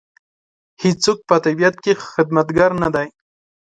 هېڅوک 0.83 1.19
په 1.29 1.35
طبیعت 1.45 1.75
کې 1.83 1.91
خدمتګار 2.11 2.71
نه 2.81 2.89
دی. 2.95 3.07